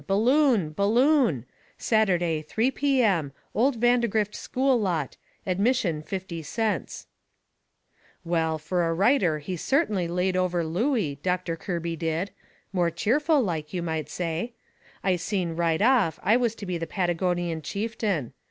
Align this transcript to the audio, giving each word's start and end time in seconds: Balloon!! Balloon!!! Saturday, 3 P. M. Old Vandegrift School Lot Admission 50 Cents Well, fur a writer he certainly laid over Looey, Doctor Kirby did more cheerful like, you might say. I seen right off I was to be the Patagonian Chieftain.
Balloon!! 0.07 0.71
Balloon!!! 0.71 1.45
Saturday, 1.77 2.41
3 2.41 2.71
P. 2.71 3.03
M. 3.03 3.31
Old 3.53 3.75
Vandegrift 3.75 4.33
School 4.33 4.79
Lot 4.81 5.15
Admission 5.45 6.01
50 6.01 6.41
Cents 6.41 7.05
Well, 8.25 8.57
fur 8.57 8.81
a 8.89 8.95
writer 8.95 9.37
he 9.37 9.55
certainly 9.55 10.07
laid 10.07 10.35
over 10.35 10.63
Looey, 10.63 11.19
Doctor 11.21 11.55
Kirby 11.55 11.95
did 11.95 12.31
more 12.73 12.89
cheerful 12.89 13.41
like, 13.43 13.75
you 13.75 13.83
might 13.83 14.09
say. 14.09 14.53
I 15.03 15.17
seen 15.17 15.55
right 15.55 15.83
off 15.83 16.19
I 16.23 16.35
was 16.35 16.55
to 16.55 16.65
be 16.65 16.79
the 16.79 16.87
Patagonian 16.87 17.61
Chieftain. 17.61 18.33